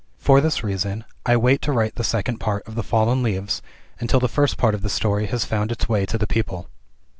For 0.17 0.41
this 0.41 0.63
reason, 0.63 1.05
I 1.27 1.37
wait 1.37 1.61
to 1.61 1.71
write 1.71 1.93
the 1.93 2.03
second 2.03 2.39
part 2.39 2.67
of 2.67 2.73
"The 2.73 2.81
Fallen 2.81 3.21
Leaves," 3.21 3.61
until 3.99 4.19
the 4.19 4.27
first 4.27 4.57
part 4.57 4.73
of 4.73 4.81
the 4.81 4.89
story 4.89 5.27
has 5.27 5.45
found 5.45 5.71
its 5.71 5.87
way 5.87 6.07
to 6.07 6.17
the 6.17 6.25
people. 6.25 6.67